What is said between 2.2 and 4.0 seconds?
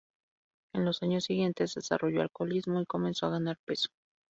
alcoholismo y comenzó a ganar peso.